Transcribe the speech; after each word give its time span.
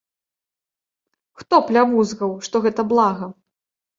Хто 1.41 1.59
плявузгаў, 1.67 2.31
што 2.47 2.55
гэта 2.65 2.81
блага?! 2.95 3.31